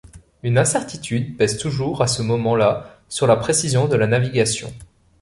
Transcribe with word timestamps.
Une 0.41 0.57
incertitude 0.57 1.37
pèse 1.37 1.59
toujours 1.59 2.01
à 2.01 2.07
ce 2.07 2.23
moment-là 2.23 2.99
sur 3.07 3.27
la 3.27 3.35
précision 3.35 3.87
de 3.87 3.95
la 3.95 4.07
navigation. 4.07 4.73